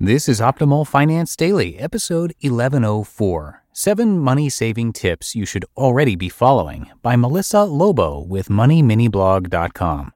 This 0.00 0.28
is 0.28 0.40
Optimal 0.40 0.84
Finance 0.86 1.36
Daily, 1.36 1.78
episode 1.78 2.34
1104 2.40 3.62
Seven 3.72 4.18
Money 4.18 4.48
Saving 4.48 4.92
Tips 4.92 5.36
You 5.36 5.44
Should 5.46 5.64
Already 5.76 6.16
Be 6.16 6.28
Following 6.28 6.90
by 7.02 7.14
Melissa 7.14 7.62
Lobo 7.62 8.18
with 8.18 8.48
MoneyMiniBlog.com. 8.48 10.12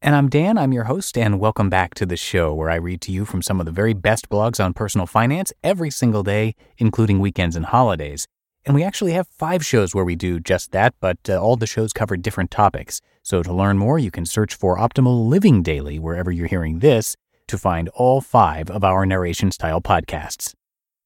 And 0.00 0.14
I'm 0.14 0.28
Dan, 0.28 0.56
I'm 0.58 0.72
your 0.72 0.84
host, 0.84 1.18
and 1.18 1.40
welcome 1.40 1.68
back 1.68 1.94
to 1.94 2.06
the 2.06 2.16
show 2.16 2.54
where 2.54 2.70
I 2.70 2.76
read 2.76 3.00
to 3.00 3.10
you 3.10 3.24
from 3.24 3.42
some 3.42 3.58
of 3.58 3.66
the 3.66 3.72
very 3.72 3.94
best 3.94 4.28
blogs 4.28 4.64
on 4.64 4.74
personal 4.74 5.08
finance 5.08 5.52
every 5.64 5.90
single 5.90 6.22
day, 6.22 6.54
including 6.78 7.18
weekends 7.18 7.56
and 7.56 7.66
holidays. 7.66 8.28
And 8.64 8.76
we 8.76 8.84
actually 8.84 9.12
have 9.12 9.26
five 9.26 9.64
shows 9.64 9.92
where 9.92 10.04
we 10.04 10.14
do 10.14 10.38
just 10.38 10.70
that, 10.70 10.94
but 11.00 11.18
uh, 11.28 11.42
all 11.42 11.56
the 11.56 11.66
shows 11.66 11.92
cover 11.92 12.16
different 12.16 12.52
topics. 12.52 13.00
So 13.24 13.42
to 13.42 13.52
learn 13.52 13.76
more, 13.76 13.98
you 13.98 14.12
can 14.12 14.26
search 14.26 14.54
for 14.54 14.78
Optimal 14.78 15.26
Living 15.28 15.64
Daily 15.64 15.98
wherever 15.98 16.30
you're 16.30 16.46
hearing 16.46 16.78
this 16.78 17.16
to 17.48 17.58
find 17.58 17.88
all 17.90 18.20
five 18.20 18.70
of 18.70 18.84
our 18.84 19.06
narration 19.06 19.50
style 19.50 19.80
podcasts. 19.80 20.54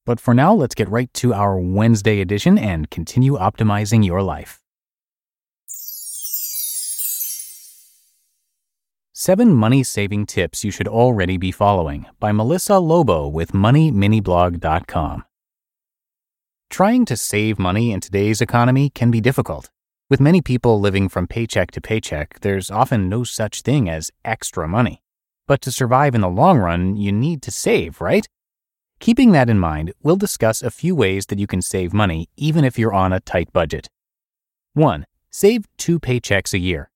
But 0.07 0.21
for 0.21 0.35
now, 0.35 0.55
let's 0.55 0.75
get 0.75 0.89
right 0.89 1.13
to 1.15 1.35
our 1.35 1.59
Wednesday 1.59 2.21
edition 2.21 2.59
and 2.59 2.91
continue 2.91 3.37
optimizing 3.37 4.05
your 4.05 4.23
life. 4.23 4.61
Seven 9.13 9.53
Money 9.53 9.85
Saving 9.85 10.25
Tips 10.25 10.65
You 10.65 10.71
Should 10.71 10.89
Already 10.89 11.37
Be 11.37 11.53
Following 11.53 12.07
by 12.19 12.33
Melissa 12.33 12.79
Lobo 12.79 13.29
with 13.29 13.53
MoneyMiniBlog.com. 13.53 15.25
Trying 16.71 17.05
to 17.05 17.17
save 17.17 17.59
money 17.59 17.93
in 17.93 18.01
today's 18.01 18.41
economy 18.41 18.89
can 18.89 19.11
be 19.11 19.21
difficult. 19.21 19.69
With 20.09 20.21
many 20.21 20.41
people 20.41 20.81
living 20.81 21.09
from 21.11 21.27
paycheck 21.27 21.71
to 21.73 21.81
paycheck, 21.81 22.41
there's 22.41 22.71
often 22.71 23.09
no 23.11 23.23
such 23.23 23.61
thing 23.61 23.91
as 23.91 24.11
extra 24.25 24.67
money. 24.67 25.03
But 25.51 25.63
to 25.63 25.73
survive 25.73 26.15
in 26.15 26.21
the 26.21 26.29
long 26.29 26.59
run, 26.59 26.97
you 26.97 27.11
need 27.11 27.43
to 27.43 27.51
save, 27.51 28.01
right? 28.01 28.25
Keeping 29.01 29.33
that 29.33 29.51
in 29.51 29.59
mind, 29.59 29.93
we'll 30.01 30.15
discuss 30.15 30.63
a 30.63 30.71
few 30.71 30.95
ways 30.95 31.27
that 31.27 31.41
you 31.41 31.49
can 31.49 31.61
save 31.61 31.93
money 31.93 32.29
even 32.37 32.65
if 32.65 32.79
you're 32.79 32.93
on 32.93 33.13
a 33.13 33.19
tight 33.19 33.53
budget. 33.53 33.89
1. 34.75 35.05
Save 35.33 35.65
two 35.77 35.99
paychecks 35.99 36.55
a 36.55 36.61
year. 36.61 36.93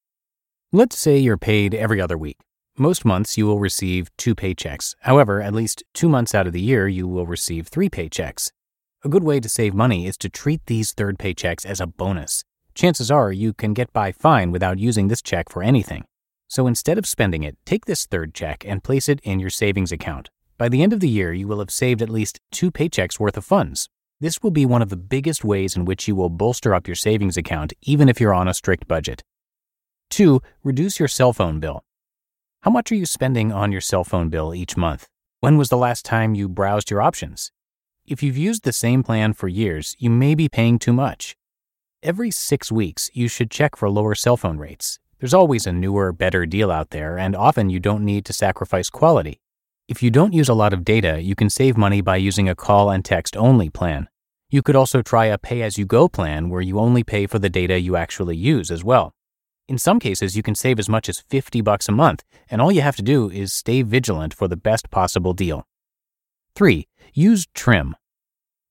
Let's 0.70 0.96
say 0.96 1.18
you're 1.18 1.36
paid 1.36 1.74
every 1.74 2.00
other 2.00 2.16
week. 2.16 2.36
Most 2.78 3.04
months 3.04 3.36
you 3.36 3.44
will 3.44 3.58
receive 3.58 4.16
two 4.16 4.36
paychecks. 4.36 4.94
However, 5.00 5.42
at 5.42 5.52
least 5.52 5.82
two 5.92 6.08
months 6.08 6.32
out 6.32 6.46
of 6.46 6.52
the 6.52 6.60
year 6.60 6.86
you 6.86 7.08
will 7.08 7.26
receive 7.26 7.66
three 7.66 7.90
paychecks. 7.90 8.52
A 9.04 9.08
good 9.08 9.24
way 9.24 9.40
to 9.40 9.48
save 9.48 9.74
money 9.74 10.06
is 10.06 10.16
to 10.18 10.28
treat 10.28 10.64
these 10.66 10.92
third 10.92 11.18
paychecks 11.18 11.66
as 11.66 11.80
a 11.80 11.88
bonus. 11.88 12.44
Chances 12.76 13.10
are 13.10 13.32
you 13.32 13.52
can 13.52 13.74
get 13.74 13.92
by 13.92 14.12
fine 14.12 14.52
without 14.52 14.78
using 14.78 15.08
this 15.08 15.22
check 15.22 15.48
for 15.48 15.60
anything. 15.60 16.04
So 16.54 16.68
instead 16.68 16.98
of 16.98 17.06
spending 17.06 17.42
it, 17.42 17.56
take 17.66 17.86
this 17.86 18.06
third 18.06 18.32
check 18.32 18.64
and 18.64 18.84
place 18.84 19.08
it 19.08 19.18
in 19.24 19.40
your 19.40 19.50
savings 19.50 19.90
account. 19.90 20.30
By 20.56 20.68
the 20.68 20.84
end 20.84 20.92
of 20.92 21.00
the 21.00 21.08
year, 21.08 21.32
you 21.32 21.48
will 21.48 21.58
have 21.58 21.72
saved 21.72 22.00
at 22.00 22.08
least 22.08 22.38
two 22.52 22.70
paychecks 22.70 23.18
worth 23.18 23.36
of 23.36 23.44
funds. 23.44 23.88
This 24.20 24.40
will 24.40 24.52
be 24.52 24.64
one 24.64 24.80
of 24.80 24.88
the 24.88 24.96
biggest 24.96 25.44
ways 25.44 25.74
in 25.74 25.84
which 25.84 26.06
you 26.06 26.14
will 26.14 26.28
bolster 26.28 26.72
up 26.72 26.86
your 26.86 26.94
savings 26.94 27.36
account, 27.36 27.72
even 27.82 28.08
if 28.08 28.20
you're 28.20 28.32
on 28.32 28.46
a 28.46 28.54
strict 28.54 28.86
budget. 28.86 29.24
2. 30.10 30.40
Reduce 30.62 31.00
your 31.00 31.08
cell 31.08 31.32
phone 31.32 31.58
bill. 31.58 31.82
How 32.60 32.70
much 32.70 32.92
are 32.92 32.94
you 32.94 33.04
spending 33.04 33.50
on 33.50 33.72
your 33.72 33.80
cell 33.80 34.04
phone 34.04 34.28
bill 34.28 34.54
each 34.54 34.76
month? 34.76 35.08
When 35.40 35.58
was 35.58 35.70
the 35.70 35.76
last 35.76 36.04
time 36.04 36.36
you 36.36 36.48
browsed 36.48 36.88
your 36.88 37.02
options? 37.02 37.50
If 38.06 38.22
you've 38.22 38.38
used 38.38 38.62
the 38.62 38.72
same 38.72 39.02
plan 39.02 39.32
for 39.32 39.48
years, 39.48 39.96
you 39.98 40.08
may 40.08 40.36
be 40.36 40.48
paying 40.48 40.78
too 40.78 40.92
much. 40.92 41.34
Every 42.00 42.30
six 42.30 42.70
weeks, 42.70 43.10
you 43.12 43.26
should 43.26 43.50
check 43.50 43.74
for 43.74 43.90
lower 43.90 44.14
cell 44.14 44.36
phone 44.36 44.58
rates. 44.58 45.00
There's 45.24 45.32
always 45.32 45.66
a 45.66 45.72
newer, 45.72 46.12
better 46.12 46.44
deal 46.44 46.70
out 46.70 46.90
there, 46.90 47.16
and 47.16 47.34
often 47.34 47.70
you 47.70 47.80
don't 47.80 48.04
need 48.04 48.26
to 48.26 48.34
sacrifice 48.34 48.90
quality. 48.90 49.40
If 49.88 50.02
you 50.02 50.10
don't 50.10 50.34
use 50.34 50.50
a 50.50 50.52
lot 50.52 50.74
of 50.74 50.84
data, 50.84 51.18
you 51.22 51.34
can 51.34 51.48
save 51.48 51.78
money 51.78 52.02
by 52.02 52.16
using 52.16 52.46
a 52.46 52.54
call 52.54 52.90
and 52.90 53.02
text 53.02 53.34
only 53.34 53.70
plan. 53.70 54.10
You 54.50 54.60
could 54.60 54.76
also 54.76 55.00
try 55.00 55.24
a 55.24 55.38
pay 55.38 55.62
as 55.62 55.78
you 55.78 55.86
go 55.86 56.10
plan 56.10 56.50
where 56.50 56.60
you 56.60 56.78
only 56.78 57.02
pay 57.02 57.26
for 57.26 57.38
the 57.38 57.48
data 57.48 57.80
you 57.80 57.96
actually 57.96 58.36
use 58.36 58.70
as 58.70 58.84
well. 58.84 59.14
In 59.66 59.78
some 59.78 59.98
cases, 59.98 60.36
you 60.36 60.42
can 60.42 60.54
save 60.54 60.78
as 60.78 60.90
much 60.90 61.08
as 61.08 61.20
50 61.20 61.62
bucks 61.62 61.88
a 61.88 61.92
month, 61.92 62.22
and 62.50 62.60
all 62.60 62.70
you 62.70 62.82
have 62.82 62.96
to 62.96 63.02
do 63.02 63.30
is 63.30 63.50
stay 63.50 63.80
vigilant 63.80 64.34
for 64.34 64.46
the 64.46 64.58
best 64.58 64.90
possible 64.90 65.32
deal. 65.32 65.66
3. 66.54 66.86
Use 67.14 67.46
Trim. 67.54 67.96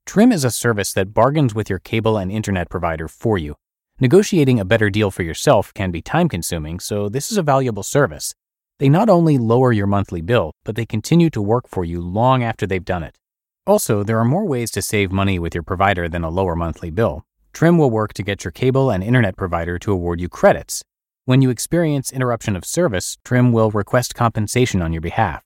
Trim 0.05 0.31
is 0.31 0.43
a 0.43 0.51
service 0.51 0.93
that 0.93 1.15
bargains 1.15 1.55
with 1.55 1.67
your 1.67 1.79
cable 1.79 2.15
and 2.15 2.31
internet 2.31 2.69
provider 2.69 3.07
for 3.07 3.39
you. 3.39 3.55
Negotiating 4.03 4.59
a 4.59 4.65
better 4.65 4.89
deal 4.89 5.11
for 5.11 5.23
yourself 5.23 5.73
can 5.73 5.89
be 5.89 6.01
time 6.01 6.27
consuming, 6.27 6.77
so 6.77 7.07
this 7.07 7.31
is 7.31 7.37
a 7.37 7.41
valuable 7.41 7.83
service. 7.83 8.35
They 8.77 8.89
not 8.89 9.07
only 9.07 9.37
lower 9.37 9.71
your 9.71 9.87
monthly 9.87 10.19
bill, 10.19 10.51
but 10.65 10.75
they 10.75 10.85
continue 10.85 11.29
to 11.29 11.41
work 11.41 11.69
for 11.69 11.85
you 11.85 12.01
long 12.01 12.43
after 12.43 12.67
they've 12.67 12.83
done 12.83 13.03
it. 13.03 13.17
Also, 13.65 14.03
there 14.03 14.19
are 14.19 14.25
more 14.25 14.45
ways 14.45 14.71
to 14.71 14.81
save 14.81 15.13
money 15.13 15.39
with 15.39 15.55
your 15.55 15.63
provider 15.63 16.09
than 16.09 16.25
a 16.25 16.29
lower 16.29 16.53
monthly 16.53 16.91
bill. 16.91 17.23
Trim 17.53 17.77
will 17.77 17.89
work 17.89 18.11
to 18.15 18.23
get 18.23 18.43
your 18.43 18.51
cable 18.51 18.91
and 18.91 19.01
internet 19.01 19.37
provider 19.37 19.79
to 19.79 19.93
award 19.93 20.19
you 20.19 20.27
credits. 20.27 20.83
When 21.23 21.41
you 21.41 21.49
experience 21.49 22.11
interruption 22.11 22.57
of 22.57 22.65
service, 22.65 23.17
Trim 23.23 23.53
will 23.53 23.71
request 23.71 24.15
compensation 24.15 24.81
on 24.81 24.91
your 24.91 25.01
behalf. 25.01 25.43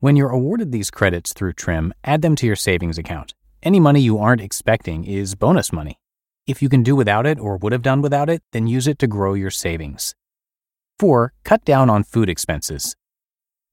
When 0.00 0.16
you're 0.16 0.30
awarded 0.30 0.72
these 0.72 0.90
credits 0.90 1.32
through 1.32 1.52
Trim, 1.52 1.94
add 2.02 2.22
them 2.22 2.34
to 2.34 2.46
your 2.48 2.56
savings 2.56 2.98
account. 2.98 3.34
Any 3.62 3.78
money 3.78 4.00
you 4.00 4.18
aren't 4.18 4.40
expecting 4.40 5.04
is 5.04 5.36
bonus 5.36 5.72
money. 5.72 6.00
If 6.44 6.60
you 6.60 6.68
can 6.68 6.82
do 6.82 6.96
without 6.96 7.24
it 7.24 7.38
or 7.38 7.56
would 7.56 7.70
have 7.70 7.82
done 7.82 8.02
without 8.02 8.28
it, 8.28 8.42
then 8.50 8.66
use 8.66 8.88
it 8.88 8.98
to 8.98 9.06
grow 9.06 9.34
your 9.34 9.50
savings. 9.50 10.16
4. 10.98 11.32
Cut 11.44 11.64
down 11.64 11.88
on 11.88 12.02
food 12.02 12.28
expenses. 12.28 12.96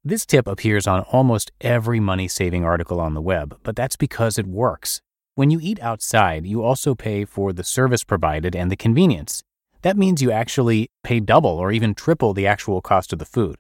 This 0.04 0.24
tip 0.24 0.46
appears 0.46 0.86
on 0.86 1.02
almost 1.12 1.52
every 1.62 2.00
money 2.00 2.28
saving 2.28 2.64
article 2.64 3.00
on 3.00 3.16
the 3.16 3.22
web, 3.22 3.58
but 3.64 3.76
that's 3.76 3.96
because 3.96 4.38
it 4.38 4.46
works. 4.46 5.02
When 5.34 5.50
you 5.50 5.60
eat 5.60 5.82
outside, 5.82 6.46
you 6.46 6.62
also 6.64 6.94
pay 6.94 7.26
for 7.26 7.54
the 7.54 7.64
service 7.64 8.04
provided 8.04 8.56
and 8.56 8.70
the 8.70 8.78
convenience. 8.78 9.42
That 9.82 9.98
means 9.98 10.22
you 10.22 10.32
actually 10.32 10.90
pay 11.04 11.20
double 11.20 11.58
or 11.58 11.72
even 11.72 11.96
triple 11.96 12.36
the 12.36 12.46
actual 12.46 12.82
cost 12.82 13.12
of 13.14 13.18
the 13.18 13.26
food. 13.26 13.56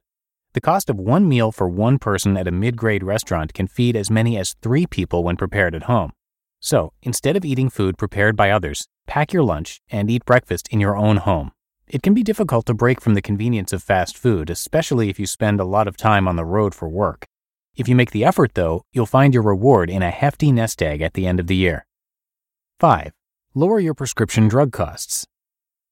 The 0.54 0.62
cost 0.62 0.88
of 0.88 1.00
one 1.00 1.28
meal 1.28 1.52
for 1.52 1.68
one 1.68 1.98
person 1.98 2.38
at 2.38 2.48
a 2.48 2.52
mid 2.52 2.78
grade 2.78 3.04
restaurant 3.04 3.56
can 3.56 3.68
feed 3.68 3.96
as 3.96 4.12
many 4.12 4.38
as 4.38 4.56
three 4.62 4.86
people 4.86 5.24
when 5.24 5.36
prepared 5.36 5.74
at 5.74 5.84
home. 5.84 6.12
So, 6.60 6.92
instead 7.02 7.38
of 7.38 7.46
eating 7.46 7.70
food 7.70 7.98
prepared 7.98 8.36
by 8.36 8.52
others, 8.52 8.88
pack 9.10 9.34
your 9.34 9.42
lunch 9.42 9.82
and 9.90 10.10
eat 10.10 10.24
breakfast 10.24 10.68
in 10.70 10.80
your 10.80 10.96
own 10.96 11.18
home. 11.18 11.52
It 11.88 12.04
can 12.04 12.14
be 12.14 12.22
difficult 12.22 12.68
to 12.68 12.76
break 12.76 13.02
from 13.02 13.16
the 13.16 13.24
convenience 13.24 13.74
of 13.74 13.82
fast 13.82 14.16
food, 14.16 14.52
especially 14.52 15.10
if 15.10 15.20
you 15.20 15.26
spend 15.26 15.60
a 15.60 15.66
lot 15.66 15.88
of 15.88 15.98
time 15.98 16.28
on 16.28 16.36
the 16.36 16.46
road 16.46 16.76
for 16.76 16.88
work. 16.88 17.26
If 17.76 17.90
you 17.90 17.96
make 17.96 18.12
the 18.12 18.24
effort, 18.24 18.54
though, 18.54 18.84
you'll 18.94 19.08
find 19.08 19.34
your 19.34 19.42
reward 19.42 19.90
in 19.90 20.04
a 20.04 20.12
hefty 20.12 20.52
nest 20.52 20.84
egg 20.84 21.02
at 21.02 21.16
the 21.16 21.26
end 21.26 21.40
of 21.40 21.48
the 21.48 21.56
year. 21.56 21.88
5. 22.80 23.12
Lower 23.56 23.80
your 23.80 23.96
prescription 23.96 24.48
drug 24.48 24.72
costs. 24.72 25.26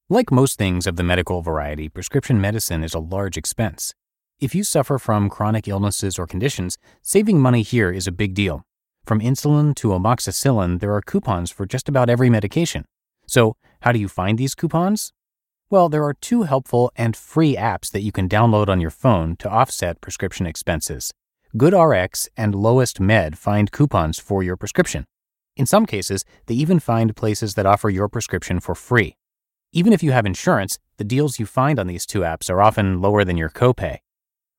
Like 0.10 0.32
most 0.32 0.60
things 0.60 0.86
of 0.86 0.96
the 0.96 1.04
medical 1.04 1.42
variety, 1.42 1.90
prescription 1.90 2.40
medicine 2.40 2.84
is 2.84 2.94
a 2.94 3.00
large 3.00 3.36
expense. 3.36 3.96
If 4.40 4.54
you 4.54 4.64
suffer 4.64 5.00
from 5.00 5.28
chronic 5.28 5.68
illnesses 5.68 6.20
or 6.20 6.28
conditions, 6.28 6.78
saving 7.02 7.40
money 7.40 7.64
here 7.64 7.92
is 7.92 8.06
a 8.06 8.12
big 8.12 8.36
deal. 8.36 8.62
From 9.06 9.22
insulin 9.22 9.74
to 9.76 9.88
amoxicillin, 9.88 10.82
there 10.82 10.94
are 10.94 11.02
coupons 11.02 11.50
for 11.50 11.66
just 11.66 11.90
about 11.90 12.12
every 12.12 12.30
medication. 12.30 12.86
So, 13.28 13.56
how 13.82 13.92
do 13.92 14.00
you 14.00 14.08
find 14.08 14.38
these 14.38 14.56
coupons? 14.56 15.14
Well, 15.70 15.90
there 15.90 16.04
are 16.04 16.14
two 16.14 16.44
helpful 16.44 16.92
and 16.96 17.16
free 17.16 17.56
apps 17.56 17.92
that 17.92 18.02
you 18.02 18.12
can 18.12 18.30
download 18.30 18.70
on 18.70 18.80
your 18.80 18.90
phone 18.90 19.36
to 19.38 19.50
offset 19.50 20.00
prescription 20.00 20.46
expenses. 20.46 21.12
GoodRx 21.56 22.30
and 22.38 22.56
Lowest 22.56 23.00
Med 23.00 23.38
find 23.38 23.72
coupons 23.72 24.18
for 24.18 24.44
your 24.44 24.56
prescription. 24.56 25.06
In 25.58 25.66
some 25.66 25.86
cases, 25.86 26.24
they 26.46 26.54
even 26.54 26.80
find 26.80 27.16
places 27.16 27.56
that 27.56 27.66
offer 27.66 27.90
your 27.90 28.08
prescription 28.08 28.60
for 28.60 28.76
free. 28.76 29.16
Even 29.74 29.92
if 29.92 30.02
you 30.02 30.12
have 30.12 30.26
insurance, 30.26 30.80
the 30.98 31.04
deals 31.04 31.40
you 31.40 31.46
find 31.46 31.80
on 31.80 31.88
these 31.88 32.06
two 32.06 32.22
apps 32.22 32.50
are 32.50 32.62
often 32.62 33.02
lower 33.02 33.26
than 33.26 33.38
your 33.38 33.50
copay. 33.50 33.98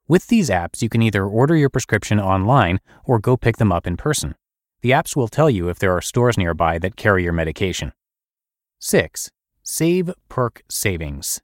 With 0.09 0.27
these 0.27 0.51
apps, 0.51 0.83
you 0.83 0.89
can 0.89 1.03
either 1.03 1.25
order 1.25 1.57
your 1.57 1.71
prescription 1.71 2.21
online 2.21 2.81
or 3.05 3.19
go 3.19 3.37
pick 3.37 3.57
them 3.57 3.73
up 3.73 3.87
in 3.87 3.97
person. 3.97 4.35
The 4.81 4.91
apps 4.91 5.17
will 5.17 5.29
tell 5.29 5.49
you 5.49 5.69
if 5.69 5.79
there 5.79 5.93
are 5.93 6.01
stores 6.01 6.37
nearby 6.37 6.79
that 6.79 6.97
carry 6.97 7.25
your 7.25 7.33
medication. 7.33 7.93
6. 8.81 9.33
Save 9.65 10.15
Perk 10.29 10.63
Savings. 10.69 11.41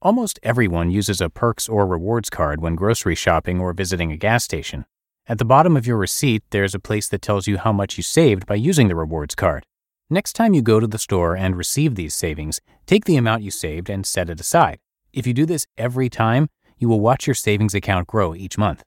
Almost 0.00 0.40
everyone 0.42 0.90
uses 0.90 1.20
a 1.20 1.28
perks 1.28 1.68
or 1.68 1.86
rewards 1.86 2.30
card 2.30 2.62
when 2.62 2.74
grocery 2.74 3.14
shopping 3.14 3.60
or 3.60 3.74
visiting 3.74 4.10
a 4.10 4.16
gas 4.16 4.44
station. 4.44 4.86
At 5.26 5.36
the 5.36 5.44
bottom 5.44 5.76
of 5.76 5.86
your 5.86 5.98
receipt, 5.98 6.42
there's 6.50 6.74
a 6.74 6.78
place 6.78 7.06
that 7.08 7.20
tells 7.20 7.46
you 7.46 7.58
how 7.58 7.72
much 7.72 7.98
you 7.98 8.02
saved 8.02 8.46
by 8.46 8.54
using 8.54 8.88
the 8.88 8.96
rewards 8.96 9.34
card. 9.34 9.66
Next 10.08 10.32
time 10.32 10.54
you 10.54 10.62
go 10.62 10.80
to 10.80 10.86
the 10.86 10.96
store 10.96 11.36
and 11.36 11.54
receive 11.54 11.96
these 11.96 12.14
savings, 12.14 12.62
take 12.86 13.04
the 13.04 13.16
amount 13.16 13.42
you 13.42 13.50
saved 13.50 13.90
and 13.90 14.06
set 14.06 14.30
it 14.30 14.40
aside. 14.40 14.78
If 15.12 15.26
you 15.26 15.34
do 15.34 15.44
this 15.44 15.66
every 15.76 16.08
time, 16.08 16.48
you 16.78 16.88
will 16.88 17.00
watch 17.00 17.26
your 17.26 17.34
savings 17.34 17.74
account 17.74 18.06
grow 18.06 18.34
each 18.34 18.56
month. 18.56 18.82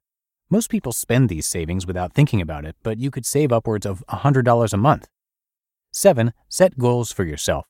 Most 0.49 0.71
people 0.71 0.93
spend 0.93 1.29
these 1.29 1.45
savings 1.45 1.85
without 1.85 2.13
thinking 2.13 2.41
about 2.41 2.65
it, 2.65 2.75
but 2.81 2.97
you 2.97 3.11
could 3.11 3.25
save 3.25 3.51
upwards 3.51 3.85
of 3.85 4.03
$100 4.09 4.73
a 4.73 4.77
month. 4.77 5.07
7. 5.97 6.31
Set 6.47 6.77
goals 6.77 7.11
for 7.11 7.23
yourself. 7.23 7.65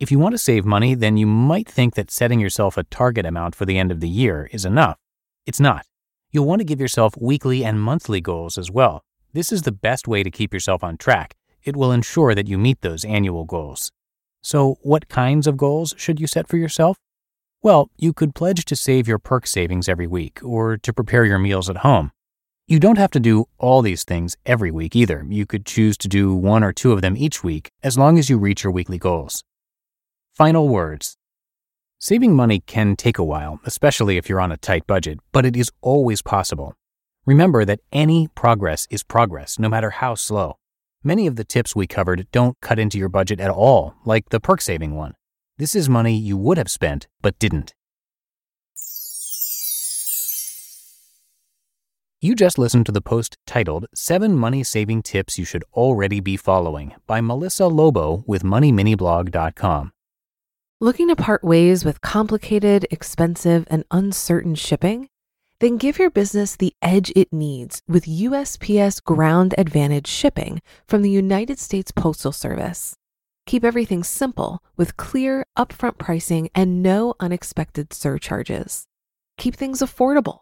If 0.00 0.10
you 0.10 0.18
want 0.18 0.32
to 0.32 0.38
save 0.38 0.64
money, 0.64 0.94
then 0.94 1.18
you 1.18 1.26
might 1.26 1.68
think 1.68 1.94
that 1.96 2.10
setting 2.10 2.40
yourself 2.40 2.78
a 2.78 2.84
target 2.84 3.26
amount 3.26 3.54
for 3.54 3.66
the 3.66 3.78
end 3.78 3.92
of 3.92 4.00
the 4.00 4.08
year 4.08 4.48
is 4.52 4.64
enough. 4.64 4.96
It's 5.44 5.60
not. 5.60 5.84
You'll 6.30 6.46
want 6.46 6.60
to 6.60 6.64
give 6.64 6.80
yourself 6.80 7.14
weekly 7.20 7.62
and 7.62 7.78
monthly 7.78 8.22
goals 8.22 8.56
as 8.56 8.70
well. 8.70 9.04
This 9.34 9.52
is 9.52 9.62
the 9.62 9.70
best 9.70 10.08
way 10.08 10.22
to 10.22 10.30
keep 10.30 10.54
yourself 10.54 10.82
on 10.82 10.96
track. 10.96 11.34
It 11.62 11.76
will 11.76 11.92
ensure 11.92 12.34
that 12.34 12.48
you 12.48 12.56
meet 12.56 12.80
those 12.80 13.04
annual 13.04 13.44
goals. 13.44 13.92
So, 14.42 14.78
what 14.80 15.10
kinds 15.10 15.46
of 15.46 15.58
goals 15.58 15.92
should 15.98 16.18
you 16.18 16.26
set 16.26 16.48
for 16.48 16.56
yourself? 16.56 16.96
Well, 17.62 17.90
you 17.98 18.14
could 18.14 18.34
pledge 18.34 18.64
to 18.64 18.74
save 18.74 19.06
your 19.06 19.18
perk 19.18 19.46
savings 19.46 19.90
every 19.90 20.06
week 20.06 20.40
or 20.42 20.78
to 20.78 20.92
prepare 20.94 21.26
your 21.26 21.38
meals 21.38 21.68
at 21.68 21.78
home. 21.78 22.12
You 22.68 22.78
don't 22.78 22.98
have 22.98 23.10
to 23.10 23.20
do 23.20 23.46
all 23.58 23.82
these 23.82 24.04
things 24.04 24.36
every 24.46 24.70
week 24.70 24.94
either. 24.94 25.26
You 25.28 25.46
could 25.46 25.66
choose 25.66 25.96
to 25.98 26.08
do 26.08 26.34
one 26.34 26.62
or 26.62 26.72
two 26.72 26.92
of 26.92 27.02
them 27.02 27.16
each 27.16 27.42
week 27.42 27.70
as 27.82 27.98
long 27.98 28.18
as 28.18 28.30
you 28.30 28.38
reach 28.38 28.62
your 28.62 28.72
weekly 28.72 28.98
goals. 28.98 29.42
Final 30.34 30.68
words. 30.68 31.16
Saving 31.98 32.34
money 32.34 32.60
can 32.60 32.94
take 32.94 33.18
a 33.18 33.24
while, 33.24 33.60
especially 33.64 34.16
if 34.16 34.28
you're 34.28 34.40
on 34.40 34.52
a 34.52 34.56
tight 34.56 34.86
budget, 34.86 35.18
but 35.32 35.44
it 35.44 35.56
is 35.56 35.70
always 35.80 36.22
possible. 36.22 36.74
Remember 37.26 37.64
that 37.64 37.80
any 37.92 38.28
progress 38.28 38.86
is 38.90 39.02
progress, 39.02 39.58
no 39.58 39.68
matter 39.68 39.90
how 39.90 40.14
slow. 40.14 40.56
Many 41.04 41.26
of 41.26 41.34
the 41.34 41.44
tips 41.44 41.74
we 41.74 41.88
covered 41.88 42.28
don't 42.30 42.60
cut 42.60 42.78
into 42.78 42.96
your 42.96 43.08
budget 43.08 43.40
at 43.40 43.50
all, 43.50 43.94
like 44.04 44.30
the 44.30 44.40
perk 44.40 44.60
saving 44.60 44.94
one. 44.94 45.14
This 45.58 45.74
is 45.74 45.88
money 45.88 46.16
you 46.16 46.36
would 46.36 46.58
have 46.58 46.70
spent, 46.70 47.08
but 47.20 47.38
didn't. 47.40 47.74
You 52.24 52.36
just 52.36 52.56
listened 52.56 52.86
to 52.86 52.92
the 52.92 53.00
post 53.00 53.36
titled 53.48 53.86
Seven 53.96 54.38
Money 54.38 54.62
Saving 54.62 55.02
Tips 55.02 55.40
You 55.40 55.44
Should 55.44 55.64
Already 55.72 56.20
Be 56.20 56.36
Following 56.36 56.94
by 57.08 57.20
Melissa 57.20 57.66
Lobo 57.66 58.22
with 58.28 58.44
MoneyMiniBlog.com. 58.44 59.90
Looking 60.80 61.08
to 61.08 61.16
part 61.16 61.42
ways 61.42 61.84
with 61.84 62.00
complicated, 62.00 62.86
expensive, 62.92 63.66
and 63.68 63.82
uncertain 63.90 64.54
shipping? 64.54 65.08
Then 65.58 65.78
give 65.78 65.98
your 65.98 66.10
business 66.10 66.54
the 66.54 66.72
edge 66.80 67.10
it 67.16 67.32
needs 67.32 67.82
with 67.88 68.04
USPS 68.04 69.02
Ground 69.02 69.56
Advantage 69.58 70.06
shipping 70.06 70.62
from 70.86 71.02
the 71.02 71.10
United 71.10 71.58
States 71.58 71.90
Postal 71.90 72.30
Service. 72.30 72.94
Keep 73.46 73.64
everything 73.64 74.04
simple 74.04 74.62
with 74.76 74.96
clear, 74.96 75.44
upfront 75.58 75.98
pricing 75.98 76.50
and 76.54 76.84
no 76.84 77.14
unexpected 77.18 77.92
surcharges. 77.92 78.86
Keep 79.38 79.56
things 79.56 79.80
affordable 79.80 80.41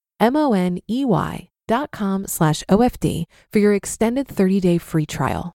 M 0.21 0.37
O 0.37 0.53
N 0.53 0.77
E 0.87 1.03
Y 1.03 1.49
dot 1.67 1.89
com 1.91 2.27
slash 2.27 2.63
OFD 2.69 3.25
for 3.51 3.59
your 3.59 3.73
extended 3.73 4.27
30 4.27 4.59
day 4.59 4.77
free 4.77 5.05
trial. 5.05 5.51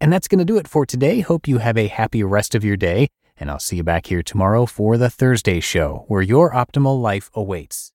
And 0.00 0.12
that's 0.12 0.28
going 0.28 0.38
to 0.38 0.44
do 0.44 0.58
it 0.58 0.68
for 0.68 0.84
today. 0.86 1.20
Hope 1.20 1.48
you 1.48 1.58
have 1.58 1.76
a 1.76 1.88
happy 1.88 2.22
rest 2.22 2.54
of 2.54 2.62
your 2.62 2.76
day, 2.76 3.08
and 3.36 3.50
I'll 3.50 3.58
see 3.58 3.76
you 3.76 3.82
back 3.82 4.06
here 4.06 4.22
tomorrow 4.22 4.66
for 4.66 4.96
the 4.96 5.10
Thursday 5.10 5.60
show 5.60 6.04
where 6.08 6.22
your 6.22 6.52
optimal 6.52 7.00
life 7.00 7.30
awaits. 7.34 7.92